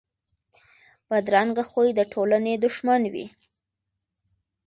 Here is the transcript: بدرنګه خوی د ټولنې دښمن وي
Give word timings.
بدرنګه 1.09 1.63
خوی 1.69 1.89
د 1.95 2.01
ټولنې 2.13 2.53
دښمن 2.63 3.01
وي 3.13 3.25